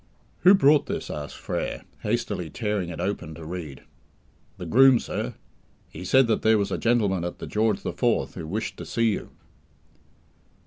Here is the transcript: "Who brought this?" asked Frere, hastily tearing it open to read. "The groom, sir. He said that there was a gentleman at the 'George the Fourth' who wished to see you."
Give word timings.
"Who 0.39 0.55
brought 0.55 0.87
this?" 0.87 1.11
asked 1.11 1.37
Frere, 1.37 1.83
hastily 2.01 2.49
tearing 2.49 2.89
it 2.89 2.99
open 2.99 3.35
to 3.35 3.45
read. 3.45 3.83
"The 4.57 4.65
groom, 4.65 4.97
sir. 4.97 5.35
He 5.89 6.03
said 6.03 6.25
that 6.25 6.41
there 6.41 6.57
was 6.57 6.71
a 6.71 6.79
gentleman 6.79 7.23
at 7.23 7.37
the 7.37 7.45
'George 7.45 7.83
the 7.83 7.93
Fourth' 7.93 8.33
who 8.33 8.47
wished 8.47 8.77
to 8.77 8.85
see 8.87 9.11
you." 9.11 9.29